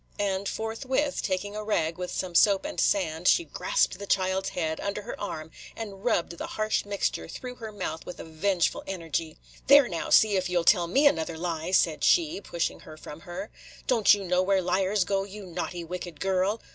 And 0.17 0.49
forthwith, 0.49 1.21
taking 1.21 1.55
a 1.55 1.63
rag 1.63 1.99
with 1.99 2.09
some 2.09 2.33
soap 2.33 2.65
and 2.65 2.79
sand, 2.79 3.27
she 3.27 3.43
grasped 3.43 3.99
the 3.99 4.07
child's 4.07 4.49
head 4.49 4.79
under 4.79 5.03
her 5.03 5.21
arm, 5.21 5.51
and 5.75 6.03
rubbed 6.03 6.39
the 6.39 6.47
harsh 6.57 6.85
mixture 6.85 7.27
through 7.27 7.57
her 7.57 7.71
mouth 7.71 8.03
with 8.03 8.19
a 8.19 8.23
vengeful 8.23 8.83
energy. 8.87 9.37
"There, 9.67 9.87
now, 9.87 10.09
see 10.09 10.35
if 10.37 10.49
you 10.49 10.59
'll 10.59 10.63
tell 10.63 10.87
me 10.87 11.05
another 11.05 11.37
lie," 11.37 11.69
said 11.69 12.03
she, 12.03 12.41
pushing 12.41 12.79
her 12.79 12.97
from 12.97 13.19
her. 13.29 13.51
"Don't 13.85 14.11
you 14.15 14.23
know 14.23 14.41
where 14.41 14.59
liars 14.59 15.03
go 15.03 15.23
to, 15.23 15.29
you 15.31 15.45
naughty, 15.45 15.83
wicked 15.83 16.19
girl? 16.19 16.59